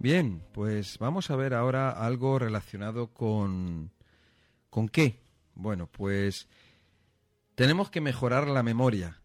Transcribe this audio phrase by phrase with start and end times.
[0.00, 3.90] Bien, pues vamos a ver ahora algo relacionado con...
[4.70, 5.20] ¿Con qué?
[5.56, 6.48] Bueno, pues
[7.56, 9.20] tenemos que mejorar la memoria.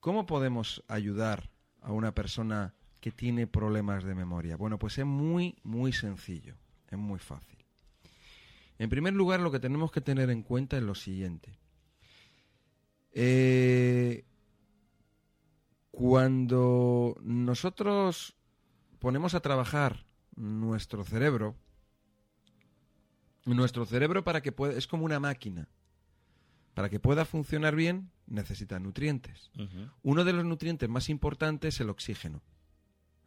[0.00, 1.50] ¿Cómo podemos ayudar
[1.82, 4.56] a una persona que tiene problemas de memoria?
[4.56, 6.54] Bueno, pues es muy, muy sencillo,
[6.90, 7.58] es muy fácil.
[8.78, 11.58] En primer lugar, lo que tenemos que tener en cuenta es lo siguiente.
[13.12, 14.24] Eh,
[15.90, 18.34] cuando nosotros
[19.04, 21.58] ponemos a trabajar nuestro cerebro,
[23.44, 25.68] nuestro cerebro para que pueda, es como una máquina.
[26.72, 29.50] Para que pueda funcionar bien, necesita nutrientes.
[30.02, 32.40] Uno de los nutrientes más importantes es el oxígeno.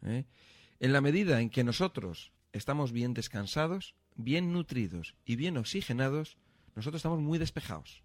[0.02, 0.24] ¿eh?
[0.80, 6.38] En la medida en que nosotros estamos bien descansados, bien nutridos y bien oxigenados,
[6.74, 8.02] nosotros estamos muy despejados.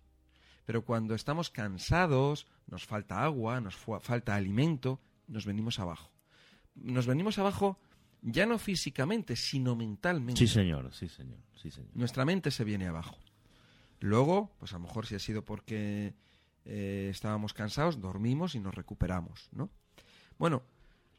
[0.66, 6.12] Pero cuando estamos cansados, nos falta agua, nos falta alimento, nos venimos abajo.
[6.75, 7.79] Nos venimos abajo
[8.21, 10.39] ya no físicamente, sino mentalmente.
[10.39, 11.91] Sí, señor, sí, señor, sí, señor.
[11.93, 13.17] Nuestra mente se viene abajo.
[13.99, 16.13] Luego, pues a lo mejor si ha sido porque
[16.66, 19.69] eh, estábamos cansados, dormimos y nos recuperamos, ¿no?
[20.38, 20.63] Bueno,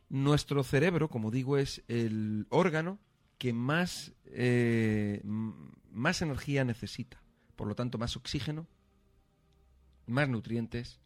[0.08, 2.98] nuestro cerebro, como digo, es el órgano
[3.38, 7.22] que más, eh, más energía necesita.
[7.56, 8.66] Por lo tanto, más oxígeno,
[10.06, 11.00] más nutrientes.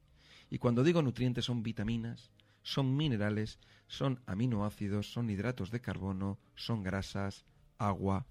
[0.51, 2.31] Y cuando digo nutrientes son vitaminas,
[2.63, 3.59] son minerales,
[3.89, 7.45] son aminoácidos, son hidratos de carbono, son grasas,
[7.79, 8.27] agua.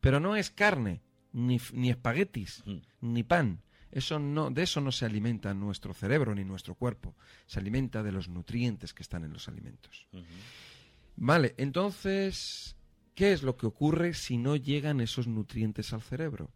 [0.00, 2.78] Pero no es carne, ni, ni espaguetis, mm.
[3.02, 3.62] ni pan.
[3.90, 7.16] Eso no, de eso no se alimenta nuestro cerebro ni nuestro cuerpo.
[7.46, 10.06] Se alimenta de los nutrientes que están en los alimentos.
[11.16, 12.76] Vale, entonces,
[13.16, 16.52] ¿qué es lo que ocurre si no llegan esos nutrientes al cerebro?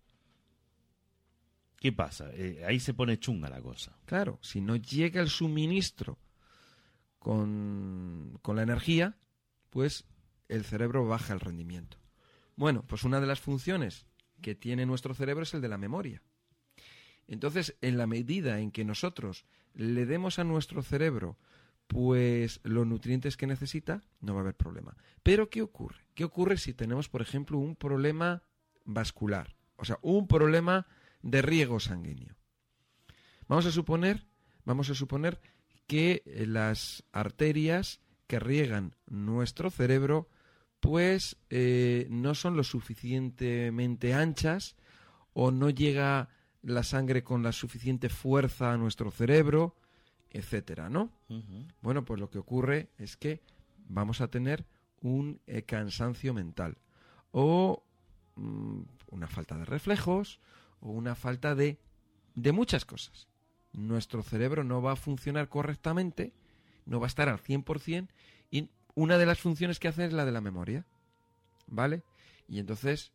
[1.76, 2.30] ¿Qué pasa?
[2.32, 3.98] Eh, ahí se pone chunga la cosa.
[4.06, 6.18] Claro, si no llega el suministro
[7.24, 9.16] con, con la energía,
[9.70, 10.04] pues
[10.48, 11.96] el cerebro baja el rendimiento.
[12.54, 14.06] Bueno, pues una de las funciones
[14.42, 16.22] que tiene nuestro cerebro es el de la memoria.
[17.26, 21.38] Entonces, en la medida en que nosotros le demos a nuestro cerebro
[21.86, 24.96] pues los nutrientes que necesita, no va a haber problema.
[25.22, 26.06] Pero ¿qué ocurre?
[26.14, 28.42] ¿Qué ocurre si tenemos, por ejemplo, un problema
[28.84, 29.56] vascular?
[29.76, 30.86] O sea, un problema
[31.22, 32.36] de riego sanguíneo.
[33.48, 34.26] Vamos a suponer,
[34.64, 35.40] vamos a suponer
[35.86, 40.28] que eh, las arterias que riegan nuestro cerebro
[40.80, 44.76] pues eh, no son lo suficientemente anchas
[45.32, 46.28] o no llega
[46.62, 49.76] la sangre con la suficiente fuerza a nuestro cerebro,
[50.30, 51.10] etcétera, ¿no?
[51.80, 53.40] Bueno, pues lo que ocurre es que
[53.88, 54.66] vamos a tener
[55.00, 56.76] un eh, cansancio mental
[57.30, 57.82] o
[58.36, 58.80] mm,
[59.10, 60.40] una falta de reflejos
[60.80, 61.78] o una falta de,
[62.34, 63.28] de muchas cosas.
[63.74, 66.32] Nuestro cerebro no va a funcionar correctamente,
[66.86, 68.08] no va a estar al 100%
[68.50, 70.86] y una de las funciones que hace es la de la memoria.
[71.66, 72.02] ¿Vale?
[72.48, 73.12] Y entonces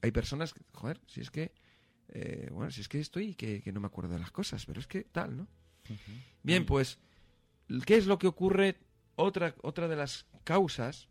[0.00, 1.52] hay personas que, joder, si es que,
[2.08, 4.80] eh, bueno, si es que estoy que, que no me acuerdo de las cosas, pero
[4.80, 5.48] es que tal, ¿no?
[6.42, 6.98] Bien, pues,
[7.84, 8.76] ¿qué es lo que ocurre?
[9.16, 11.08] Otra, otra de las causas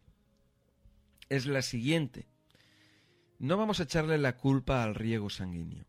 [1.27, 2.27] es la siguiente
[3.39, 5.85] no vamos a echarle la culpa al riego sanguíneo.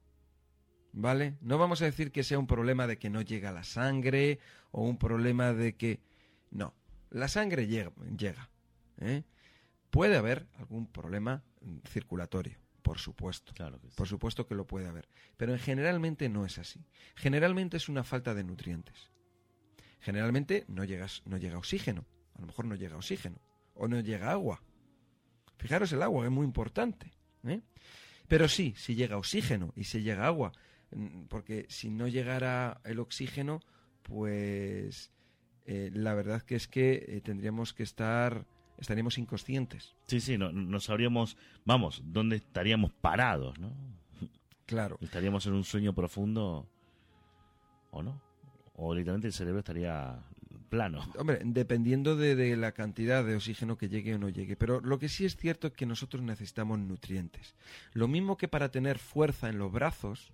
[0.92, 1.36] ¿Vale?
[1.40, 4.40] No vamos a decir que sea un problema de que no llega la sangre
[4.72, 6.00] o un problema de que...
[6.50, 6.74] No,
[7.10, 7.92] la sangre llega.
[8.16, 8.50] llega
[8.98, 9.22] ¿eh?
[9.90, 11.42] Puede haber algún problema
[11.88, 13.52] circulatorio, por supuesto.
[13.54, 15.08] Claro Por supuesto que lo puede haber.
[15.36, 16.84] Pero generalmente no es así.
[17.14, 19.10] Generalmente es una falta de nutrientes.
[20.00, 20.82] Generalmente no,
[21.24, 22.04] no llega oxígeno.
[22.34, 23.40] A lo mejor no llega oxígeno.
[23.75, 24.62] O no llega agua.
[25.58, 27.12] Fijaros, el agua es muy importante.
[27.44, 27.60] ¿eh?
[28.28, 30.52] Pero sí, si llega oxígeno y si llega agua,
[31.28, 33.60] porque si no llegara el oxígeno,
[34.02, 35.12] pues
[35.66, 38.46] eh, la verdad que es que eh, tendríamos que estar,
[38.78, 39.94] estaríamos inconscientes.
[40.06, 43.72] Sí, sí, no, sabríamos, vamos, dónde estaríamos parados, ¿no?
[44.66, 44.98] Claro.
[45.00, 46.69] Estaríamos en un sueño profundo,
[47.90, 48.20] ¿o no?
[48.75, 50.25] O literalmente el cerebro estaría
[50.70, 51.04] plano.
[51.19, 54.56] Hombre, dependiendo de, la cantidad de oxígeno que llegue o no llegue.
[54.56, 57.54] Pero lo que sí es cierto es que nosotros necesitamos nutrientes.
[57.93, 60.32] Lo mismo que para tener fuerza en los brazos,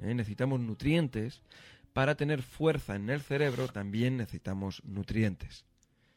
[0.00, 0.14] ¿eh?
[0.14, 1.42] necesitamos nutrientes,
[1.92, 5.64] para tener fuerza en el cerebro también necesitamos nutrientes.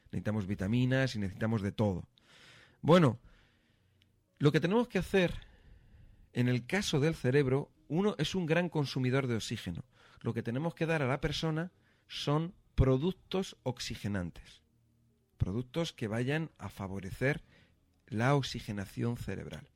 [0.06, 2.04] Necesitamos vitaminas y necesitamos de todo.
[2.82, 3.18] Bueno,
[4.38, 5.32] lo que tenemos que hacer
[6.32, 9.84] en el caso del cerebro, uno es un gran consumidor de oxígeno.
[10.20, 11.72] Lo que tenemos que dar a la persona
[12.06, 14.62] son productos oxigenantes.
[15.38, 17.42] Productos que vayan a favorecer
[18.06, 19.68] la oxigenación cerebral.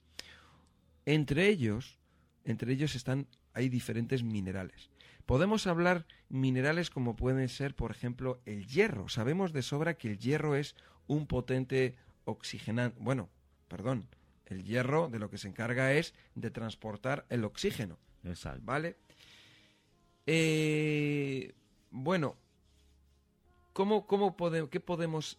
[1.07, 1.99] Entre ellos,
[2.45, 4.91] entre ellos están hay diferentes minerales.
[5.27, 9.09] Podemos hablar minerales como pueden ser, por ejemplo, el hierro.
[9.09, 12.99] Sabemos de sobra que el hierro es un potente oxigenante.
[13.01, 13.31] Bueno,
[13.69, 14.07] perdón,
[14.47, 17.99] el hierro de lo que se encarga es de transportar el oxígeno.
[18.25, 18.61] Exacto.
[18.65, 18.97] ¿Vale?
[20.27, 21.53] Eh,
[21.91, 22.37] bueno,
[23.73, 24.37] ¿cómo, cómo
[24.71, 25.39] qué, podemos,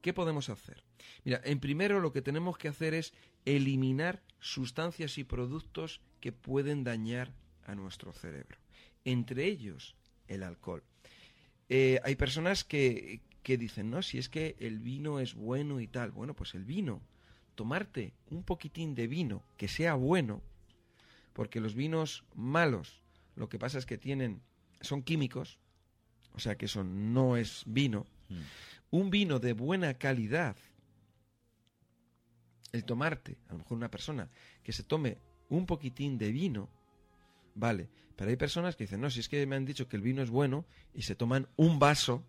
[0.00, 0.82] ¿qué podemos hacer?
[1.24, 3.12] Mira, en primero lo que tenemos que hacer es
[3.44, 7.32] eliminar sustancias y productos que pueden dañar
[7.66, 8.58] a nuestro cerebro.
[9.04, 9.94] Entre ellos,
[10.26, 10.82] el alcohol.
[11.68, 15.86] Eh, hay personas que, que dicen, no, si es que el vino es bueno y
[15.86, 16.10] tal.
[16.10, 17.00] Bueno, pues el vino,
[17.54, 20.42] tomarte un poquitín de vino que sea bueno,
[21.32, 23.00] porque los vinos malos,
[23.36, 24.42] lo que pasa es que tienen,
[24.80, 25.60] son químicos,
[26.32, 28.04] o sea que eso no es vino.
[28.30, 28.40] Mm.
[28.90, 30.56] Un vino de buena calidad,
[32.72, 34.28] el tomarte, a lo mejor una persona
[34.64, 36.68] que se tome un poquitín de vino,
[37.54, 40.02] vale, pero hay personas que dicen, no, si es que me han dicho que el
[40.02, 40.64] vino es bueno
[40.94, 42.24] y se toman un vaso,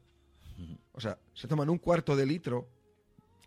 [0.94, 2.68] o sea, se toman un cuarto de litro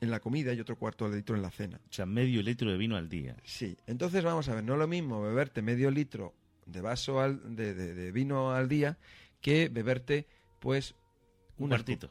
[0.00, 1.81] en la comida y otro cuarto de litro en la cena.
[1.88, 3.37] O sea, medio litro de vino al día.
[3.44, 6.34] Sí, entonces vamos a ver, no es lo mismo beberte medio litro
[6.64, 8.96] de vaso al, de, vino al día
[9.40, 10.26] que beberte,
[10.58, 10.94] pues,
[11.58, 12.11] un, cuartito.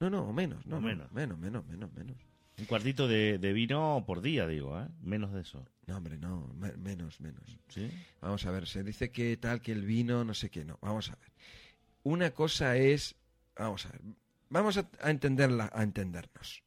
[0.00, 1.10] No, no, menos, no, menos.
[1.12, 2.16] menos, menos, menos, menos.
[2.56, 4.86] Un cuartito de, vino por día, digo, ¿eh?
[5.00, 5.64] Menos de eso.
[5.86, 7.58] No, hombre, no, menos, menos.
[7.68, 7.90] ¿Sí?
[8.20, 10.78] Vamos a ver, se dice que tal, que el vino, no sé qué, no.
[10.80, 11.30] Vamos a ver.
[12.04, 13.16] Una cosa es,
[13.56, 14.00] vamos a ver,
[14.50, 16.62] vamos a, entenderla, a entendernos.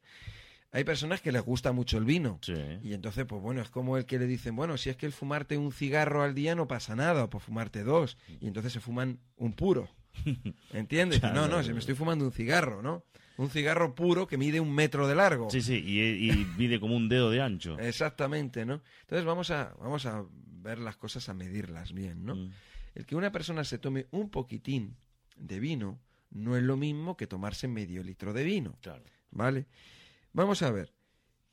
[0.71, 2.39] Hay personas que les gusta mucho el vino.
[2.41, 2.53] Sí.
[2.83, 5.13] Y entonces, pues bueno, es como el que le dicen, bueno, si es que el
[5.13, 8.17] fumarte un cigarro al día no pasa nada, o pues fumarte dos.
[8.41, 9.89] Y entonces se fuman un puro.
[10.73, 11.21] ¿Entiendes?
[11.21, 13.03] no, no, si me estoy fumando un cigarro, ¿no?
[13.37, 15.49] Un cigarro puro que mide un metro de largo.
[15.49, 17.77] Sí, sí, y, mide como un dedo de ancho.
[17.79, 18.81] Exactamente, ¿no?
[19.01, 20.25] Entonces vamos a, vamos a
[20.61, 22.35] ver las cosas, a medirlas bien, ¿no?
[22.35, 22.51] Mm.
[22.95, 24.95] El que una persona se tome un poquitín
[25.35, 25.99] de vino
[26.31, 28.77] no es lo mismo que tomarse medio litro de vino.
[28.81, 29.03] Claro.
[29.29, 29.67] ¿Vale?
[30.33, 30.93] Vamos a ver.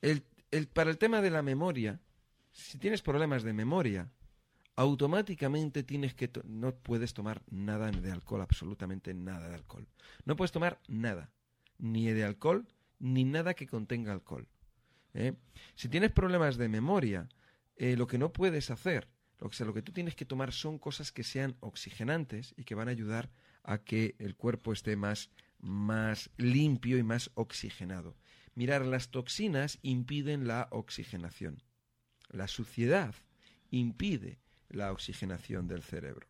[0.01, 2.01] El, el, para el tema de la memoria,
[2.51, 4.09] si tienes problemas de memoria,
[4.77, 9.87] automáticamente tienes que no puedes tomar nada de alcohol, absolutamente nada de alcohol.
[10.25, 11.31] No puedes tomar nada
[11.79, 12.67] ni de alcohol,
[12.99, 14.49] ni nada que contenga alcohol.
[15.15, 15.35] ¿eh?
[15.75, 17.29] Si tienes problemas de memoria,
[17.77, 20.79] eh, lo que no puedes hacer, lo que, lo que tú tienes que tomar son
[20.79, 23.31] cosas que sean oxigenantes y que van a ayudar
[23.63, 28.17] a que el cuerpo esté más, más limpio y más oxigenado.
[28.55, 31.63] Mirar, las toxinas impiden la oxigenación.
[32.29, 33.15] La suciedad
[33.71, 34.39] impide
[34.71, 36.27] la oxigenación del cerebro.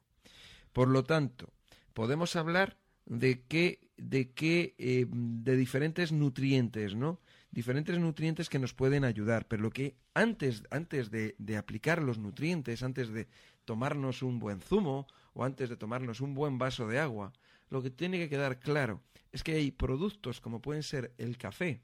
[0.72, 1.52] Por lo tanto,
[1.92, 2.76] podemos hablar
[3.06, 7.20] de que de que eh, de diferentes nutrientes, ¿no?
[7.52, 12.18] Diferentes nutrientes que nos pueden ayudar, pero lo que antes, antes de, de aplicar los
[12.18, 13.28] nutrientes, antes de
[13.64, 17.32] tomarnos un buen zumo o antes de tomarnos un buen vaso de agua,
[17.70, 21.80] lo que tiene que quedar claro es que hay productos como pueden ser el café,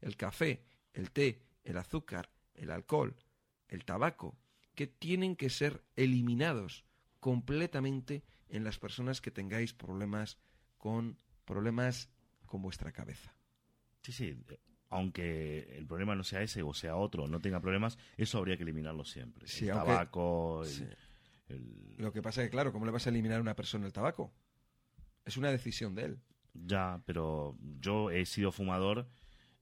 [0.00, 3.16] el café, el té, el azúcar, el alcohol,
[3.68, 4.36] el tabaco,
[4.74, 6.84] que tienen que ser eliminados
[7.20, 10.38] completamente en las personas que tengáis problemas
[10.76, 12.10] con problemas
[12.46, 13.34] con vuestra cabeza.
[14.02, 14.36] Sí, sí.
[14.90, 18.62] Aunque el problema no sea ese o sea otro, no tenga problemas, eso habría que
[18.62, 19.46] eliminarlo siempre.
[19.60, 20.62] el tabaco,
[21.96, 23.92] Lo que pasa es que, claro, ¿cómo le vas a eliminar a una persona el
[23.92, 24.32] tabaco?
[25.24, 26.18] Es una decisión de él.
[26.52, 29.08] Ya, pero yo he sido fumador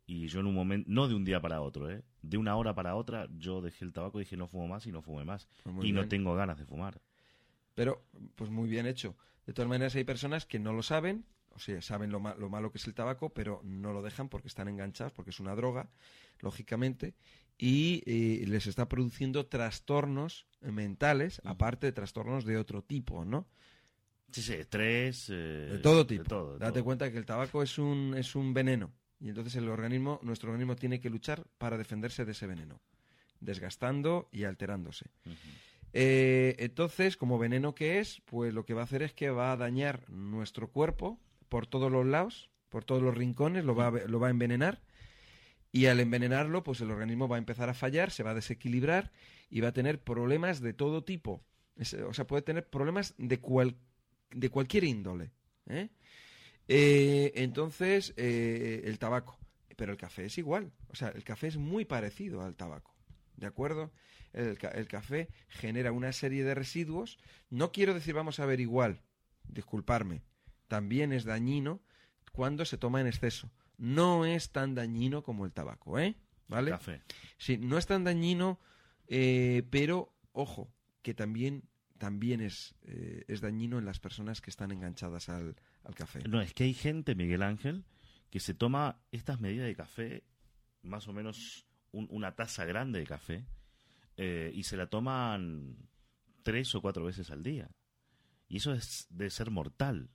[0.05, 2.03] y yo en un momento, no de un día para otro, ¿eh?
[2.23, 4.93] De una hora para otra, yo dejé el tabaco y dije no fumo más y
[4.93, 5.49] no fume más.
[5.65, 7.01] Pues y no tengo ganas de fumar.
[7.75, 9.17] Pero, pues muy bien hecho.
[9.47, 12.71] De todas maneras, hay personas que no lo saben, o sea, saben lo, lo, malo
[12.71, 15.89] que es el tabaco, pero no lo dejan porque están enganchados, porque es una droga,
[16.41, 17.15] lógicamente,
[17.59, 23.47] y eh, les está produciendo trastornos mentales, aparte de trastornos de otro tipo, ¿no?
[24.31, 25.29] Sí, sí, estrés.
[25.31, 26.57] Eh, de todo tipo.
[26.59, 30.51] Date cuenta que el tabaco es un, es un veneno, y entonces el organismo, nuestro
[30.51, 32.81] organismo tiene que luchar para defenderse de ese veneno,
[33.39, 35.07] desgastando y alterándose.
[35.93, 39.53] Eh, entonces, como veneno que es, pues lo que va a hacer es que va
[39.53, 43.91] a dañar nuestro cuerpo por todos los lados, por todos los rincones, lo va, a,
[43.93, 44.83] lo va a envenenar.
[45.71, 49.13] Y al envenenarlo, pues el organismo va a empezar a fallar, se va a desequilibrar
[49.51, 51.45] y va a tener problemas de todo tipo.
[52.09, 53.77] o sea, puede tener problemas de cual,
[54.33, 55.31] de cualquier índole.
[55.69, 55.91] ¿eh?
[56.69, 59.39] Eh, entonces, eh, el tabaco.
[59.77, 60.73] Pero el café es igual.
[60.89, 62.95] O sea, el café es muy parecido al tabaco.
[63.37, 63.93] ¿De acuerdo?
[64.33, 67.19] El, el, café genera una serie de residuos.
[67.51, 69.03] No quiero decir vamos a ver igual.
[69.45, 70.23] Disculparme.
[70.69, 71.81] También es dañino
[72.33, 73.51] cuando se toma en exceso.
[73.79, 76.17] No es tan dañino como el tabaco, ¿eh?
[76.49, 76.71] ¿Vale?
[76.71, 77.03] Café.
[77.39, 78.61] Sí, no es tan dañino,
[79.09, 80.71] pero ojo,
[81.03, 81.65] que también
[82.03, 85.55] también es, eh, es dañino en las personas que están enganchadas al,
[85.95, 86.19] café.
[86.29, 87.85] No, es que hay gente, Miguel Ángel,
[88.29, 90.25] que se toma estas medidas de café,
[90.83, 93.47] más o menos una taza grande de café,
[94.17, 95.77] eh, y se la toman
[96.43, 97.71] tres o cuatro veces al día.
[98.49, 100.11] Y eso es de ser mortal.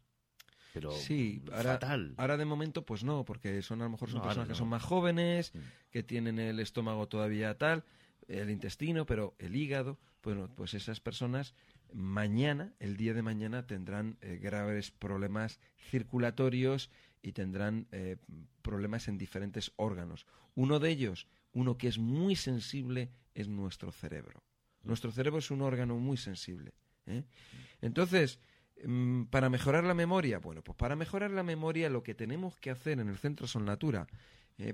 [0.73, 2.15] Pero sí, ahora, fatal.
[2.17, 4.83] ahora de momento pues no, porque son a lo mejor son personas que son más
[4.83, 5.59] jóvenes, mm.
[5.89, 7.85] que tienen el estómago todavía tal,
[8.27, 11.55] el intestino, pero el hígado, bueno, pues esas personas
[11.93, 16.89] mañana, el día de mañana, tendrán eh, graves problemas circulatorios
[17.21, 18.17] y tendrán eh,
[18.61, 20.25] problemas en diferentes órganos.
[20.55, 24.43] Uno de ellos, uno que es muy sensible, es nuestro cerebro.
[24.83, 26.73] Nuestro cerebro es un órgano muy sensible.
[27.05, 27.23] ¿eh?
[27.81, 28.39] Entonces,
[28.83, 32.71] mm, para mejorar la memoria, bueno, pues para mejorar la memoria lo que tenemos que
[32.71, 34.07] hacer en el Centro Son Natura,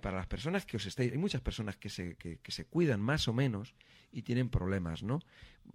[0.02, 3.28] para las personas que os estáis, hay muchas personas que se, que se cuidan más
[3.28, 3.76] o menos
[4.14, 5.20] y tienen problemas, ¿no?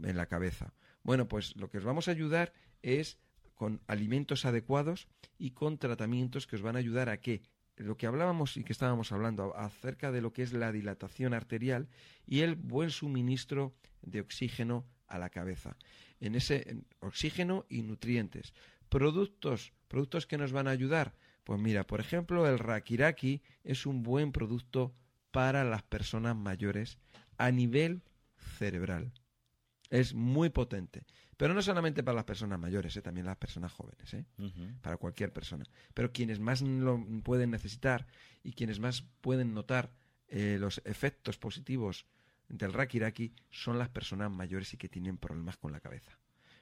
[0.03, 0.73] En la cabeza.
[1.09, 3.19] Bueno, pues lo que os vamos a ayudar es
[3.55, 7.41] con alimentos adecuados y con tratamientos que os van a ayudar a que
[7.77, 11.89] lo que hablábamos y que estábamos hablando acerca de lo que es la dilatación arterial
[12.27, 13.73] y el buen suministro
[14.03, 15.79] de oxígeno a la cabeza.
[16.21, 18.53] En ese oxígeno y nutrientes.
[18.91, 21.15] Productos, productos que nos van a ayudar.
[21.43, 24.93] Pues mira, por ejemplo, el rakiraki es un buen producto
[25.31, 26.99] para las personas mayores
[27.39, 28.03] a nivel
[28.59, 29.15] cerebral.
[29.91, 31.05] Es muy potente.
[31.37, 33.03] Pero no solamente para las personas mayores, ¿eh?
[33.03, 34.25] también las personas jóvenes, ¿eh?
[34.83, 35.65] para cualquier persona.
[35.95, 38.07] Pero quienes más lo pueden necesitar
[38.43, 39.93] y quienes más pueden notar
[40.29, 42.07] eh, los efectos positivos
[42.49, 46.19] del Rakiraki son las personas mayores y que tienen problemas con la cabeza.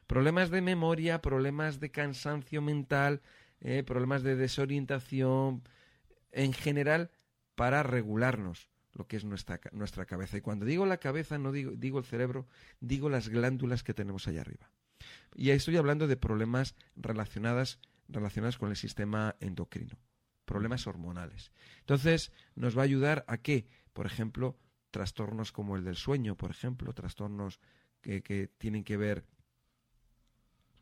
[0.06, 3.22] Problemas de memoria, problemas de cansancio mental,
[3.60, 5.62] eh, problemas de desorientación,
[6.32, 7.10] en general,
[7.54, 10.38] para regularnos lo que es nuestra, nuestra cabeza.
[10.38, 12.46] Y cuando digo la cabeza, no digo, digo el cerebro,
[12.80, 14.70] digo las glándulas que tenemos allá arriba.
[15.34, 19.98] Y ahí estoy hablando de problemas relacionadas, relacionados con el sistema endocrino,
[20.46, 21.52] problemas hormonales.
[21.80, 24.58] Entonces, nos va a ayudar a que, por ejemplo,
[24.90, 27.60] trastornos como el del sueño, por ejemplo, trastornos
[28.00, 29.26] que, que tienen que ver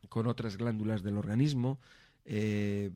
[0.07, 1.81] con otras glándulas del organismo,
[2.23, 2.91] eh,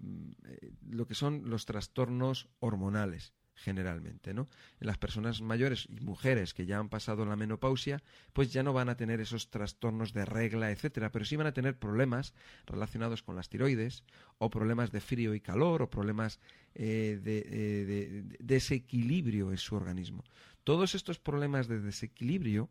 [0.87, 4.47] lo que son los trastornos hormonales generalmente, ¿no?
[4.79, 8.01] En las personas mayores y mujeres que ya han pasado la menopausia,
[8.33, 11.53] pues ya no van a tener esos trastornos de regla, etcétera, pero sí van a
[11.53, 12.33] tener problemas
[12.65, 14.03] relacionados con las tiroides,
[14.37, 16.39] o problemas de frío y calor, o problemas
[16.73, 20.23] eh, eh, de, desequilibrio en su organismo.
[20.63, 22.69] Todos estos problemas de desequilibrio,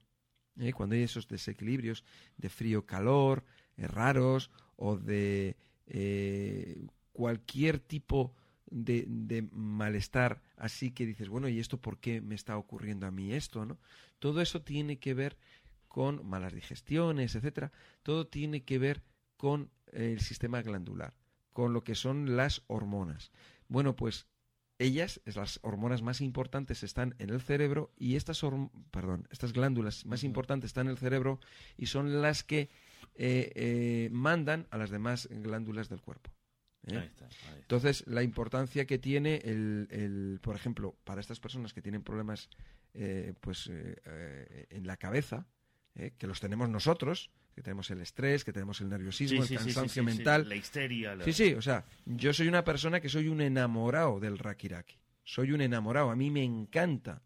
[0.59, 2.05] eh, cuando hay esos desequilibrios
[2.37, 3.45] de frío-calor,
[3.77, 5.57] raros, o de
[7.13, 8.35] cualquier tipo
[8.71, 13.33] de, malestar así que dices, bueno, ¿y esto por qué me está ocurriendo a mí
[13.33, 13.65] esto?
[13.65, 13.79] ¿no?
[14.19, 15.37] Todo eso tiene que ver
[15.89, 17.73] con malas digestiones, etcétera.
[18.03, 19.03] Todo tiene que ver
[19.37, 21.15] con el sistema glandular,
[21.53, 23.33] con lo que son las hormonas.
[23.69, 24.27] Bueno, pues
[24.79, 28.41] ellas, las hormonas más importantes están en el cerebro y estas,
[28.91, 31.41] perdón, estas glándulas más importantes están en el cerebro
[31.77, 32.71] y son las que
[33.15, 36.31] eh, eh, mandan a las demás glándulas del cuerpo.
[36.87, 37.11] ¿Eh?
[37.61, 42.49] Entonces, la importancia que tiene, el, por ejemplo, para estas personas que tienen problemas
[42.95, 45.47] eh, pues, eh, en la cabeza,
[46.17, 50.49] que los tenemos nosotros, que tenemos el estrés, que tenemos el nerviosismo, el cansancio mental.
[50.49, 51.17] La histeria.
[51.25, 54.97] Sí, sí, o sea, yo soy una persona que soy un enamorado del Rakiraki.
[55.25, 57.23] Soy un enamorado, a mí me encanta.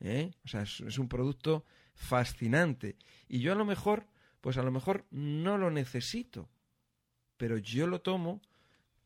[0.00, 1.64] O sea, es, es un producto
[1.94, 2.96] fascinante.
[3.26, 4.06] Y yo a lo mejor,
[4.42, 6.50] pues a lo mejor no lo necesito,
[7.36, 8.42] pero yo lo tomo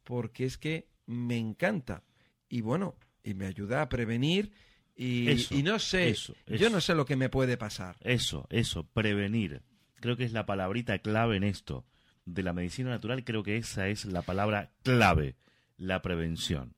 [0.05, 2.05] porque es que me encanta.
[2.49, 4.53] Y bueno, y me ayuda a prevenir
[4.97, 6.15] y, no sé,
[6.47, 7.97] yo no sé lo que me puede pasar.
[8.01, 9.63] Eso, eso, prevenir.
[9.97, 11.85] Creo que es la palabrita clave en esto.
[12.27, 15.37] De la medicina natural creo que esa es la palabra clave,
[15.77, 16.75] la prevención.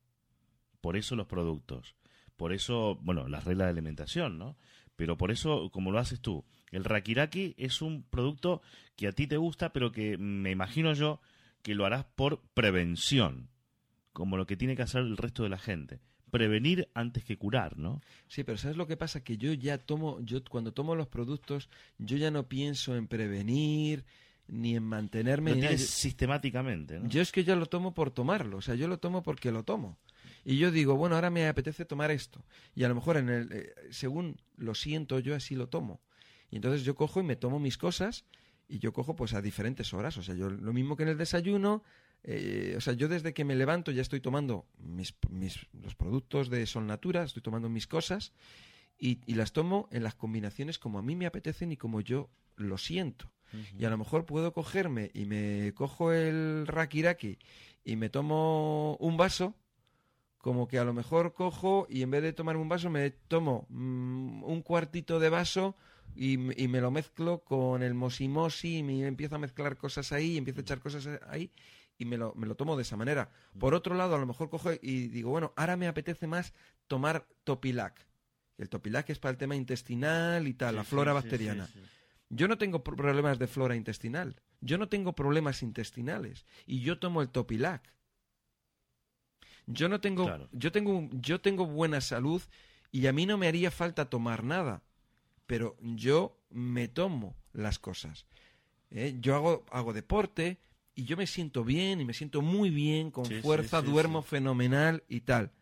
[0.80, 1.94] Por eso los productos.
[2.36, 4.56] Por eso, bueno, las reglas de alimentación, ¿no?
[4.96, 8.62] Pero por eso, como lo haces tú, el Rakiraki es un producto
[8.96, 11.20] que a ti te gusta, pero que me imagino yo
[11.66, 13.50] que lo harás por prevención,
[14.12, 15.98] como lo que tiene que hacer el resto de la gente.
[16.30, 18.00] Prevenir antes que curar, ¿no?
[18.28, 19.24] Sí, pero ¿sabes lo que pasa?
[19.24, 21.68] Que yo ya tomo, yo cuando tomo los productos,
[21.98, 24.04] yo ya no pienso en prevenir,
[24.46, 25.54] ni en mantenerme.
[25.54, 27.08] Lo tienes sistemáticamente, ¿no?
[27.08, 29.64] Yo es que yo lo tomo por tomarlo, o sea, yo lo tomo porque lo
[29.64, 29.98] tomo.
[30.44, 32.44] Y yo digo, bueno, ahora me apetece tomar esto.
[32.76, 36.00] Y a lo mejor, en el, eh, según lo siento, yo así lo tomo.
[36.48, 38.24] Y entonces yo cojo y me tomo mis cosas
[38.68, 40.16] y yo cojo pues a diferentes horas.
[40.16, 41.82] O sea, yo lo mismo que en el desayuno,
[42.24, 46.50] eh, o sea, yo desde que me levanto ya estoy tomando mis, mis- los productos
[46.50, 48.32] de Sol Natura, estoy tomando mis cosas
[48.98, 52.30] y, y las tomo en las combinaciones como a mí me apetecen y como yo
[52.56, 53.30] lo siento.
[53.78, 57.38] Y a lo mejor puedo cogerme y me cojo el rakiraki
[57.84, 59.54] y me tomo un vaso,
[60.38, 63.66] como que a lo mejor cojo y en vez de tomarme un vaso me tomo
[63.68, 65.76] mm, un cuartito de vaso
[66.14, 70.38] y, me lo mezclo con el mosimosi y me empiezo a mezclar cosas ahí, y
[70.38, 71.50] empiezo a echar cosas ahí
[71.98, 73.30] y me lo, me lo tomo de esa manera.
[73.58, 76.52] Por otro lado, a lo mejor cojo y digo, bueno, ahora me apetece más
[76.86, 78.06] tomar topilac.
[78.58, 81.66] El topilac es para el tema intestinal y tal, Sí, la flora sí, bacteriana.
[81.66, 81.80] sí.
[82.28, 84.40] Yo no tengo pro- problemas de flora intestinal.
[84.60, 86.44] Yo no tengo problemas intestinales.
[86.66, 87.92] Y yo tomo el Topilac.
[89.66, 90.24] Yo no tengo.
[90.24, 90.48] Claro.
[90.52, 91.08] Yo tengo.
[91.12, 92.42] Yo tengo buena salud
[92.90, 94.82] y a mí no me haría falta tomar nada.
[95.46, 98.26] Pero yo me tomo las cosas.
[98.90, 99.16] ¿eh?
[99.20, 100.58] Yo hago, hago deporte
[100.94, 104.22] y yo me siento bien y me siento muy bien, con Sí, fuerza, sí, duermo
[104.22, 105.52] fenomenal y tal.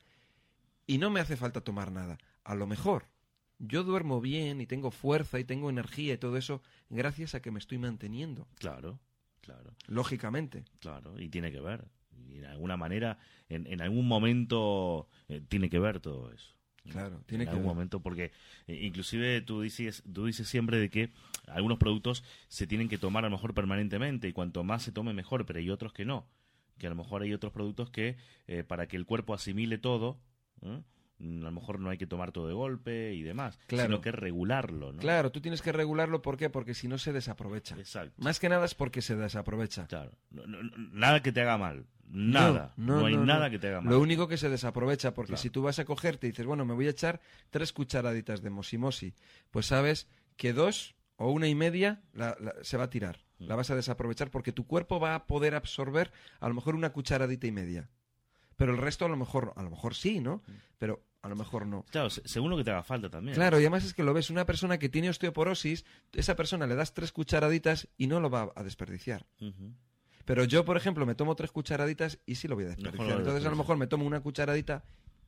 [0.87, 2.19] Y no me hace falta tomar nada.
[2.45, 3.07] A lo mejor
[3.59, 7.50] yo duermo bien y tengo fuerza y tengo energía y todo eso gracias a que
[7.50, 8.99] me estoy manteniendo, Claro,
[9.41, 10.64] claro, lógicamente.
[10.81, 11.19] claro.
[11.21, 11.85] Y tiene que ver.
[12.29, 16.55] Y de alguna manera, en, en algún momento, eh, tiene que ver todo eso.
[16.91, 17.75] Claro, tiene en que algún ver.
[17.75, 18.31] momento porque
[18.67, 21.11] eh, inclusive tú dices tú dices siempre de que
[21.49, 25.12] algunos productos se tienen que tomar a lo mejor permanentemente y cuanto más se tome
[25.14, 26.26] mejor pero hay otros que no
[26.79, 28.17] que a lo mejor hay otros productos que
[28.49, 30.19] eh, para que el cuerpo asimile todo
[30.62, 30.83] ¿eh?
[31.21, 33.85] A lo mejor no hay que tomar todo de golpe y demás Claro.
[33.88, 34.99] sino que regularlo ¿no?
[34.99, 36.50] Claro, tú tienes que regularlo, ¿por qué?
[36.50, 37.76] Porque si no se desaprovecha.
[37.79, 39.87] exacto Más que nada es porque se desaprovecha.
[39.87, 43.68] claro No- no- no- nada que te haga mal nada no, hay nada que te
[43.68, 45.42] haga mal Lo único que se desaprovecha, porque Claro.
[45.42, 47.20] si tú vas a cogerte y dices, bueno, me voy a echar
[47.50, 49.14] tres cucharaditas de mosimosi,
[49.50, 53.24] pues sabes que dos o una y media la- la- se va a tirar.
[53.38, 53.46] Mm.
[53.46, 56.90] La vas a desaprovechar porque tu cuerpo va a poder absorber a lo mejor una
[56.92, 57.88] cucharadita y media.
[58.57, 60.42] Pero el resto a lo mejor, a lo mejor sí, ¿no?
[60.46, 60.52] Mm.
[60.79, 61.85] Pero a lo mejor no.
[61.90, 64.12] claro se- según lo que te haga falta también Claro, y además es que lo
[64.12, 68.29] ves, una persona que tiene osteoporosis, esa persona le das tres cucharaditas y no lo
[68.29, 69.24] va a desperdiciar.
[70.24, 73.18] Pero yo, por ejemplo, me tomo tres cucharaditas y sí lo voy a desperdiciar.
[73.18, 74.84] Entonces, a lo mejor me tomo una cucharadita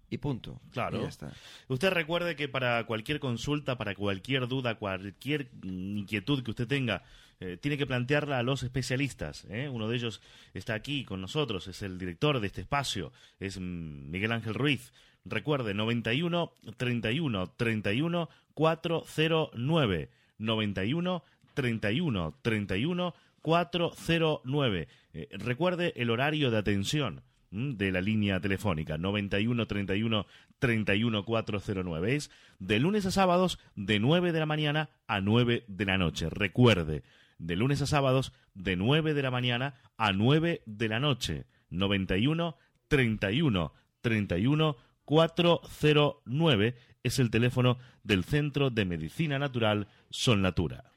[0.09, 0.61] y punto.
[0.73, 0.99] Claro.
[0.99, 1.33] Y ya está.
[1.69, 7.03] Usted recuerde que para cualquier consulta, para cualquier duda, cualquier inquietud que usted tenga,
[7.41, 9.47] eh, tiene que plantearla a los especialistas.
[9.51, 9.69] ¿eh?
[9.69, 10.23] Uno de ellos
[10.55, 14.93] está aquí con nosotros, es el director de este espacio, es Miguel Ángel Ruiz.
[15.25, 20.11] Recuerde, 91 31 31 409.
[20.39, 21.23] 91
[21.55, 23.15] 31 31
[23.47, 24.89] 409.
[25.13, 27.77] Eh, recuerde el horario de atención ¿m?
[27.77, 30.27] de la línea telefónica 91 31
[30.59, 35.85] 31 409 es de lunes a sábados de 9 de la mañana a 9 de
[35.85, 37.05] la noche recuerde
[37.39, 42.57] de lunes a sábados de 9 de la mañana a 9 de la noche 91
[42.89, 50.96] 31 31 409 es el teléfono del Centro de Medicina Natural Sol Natura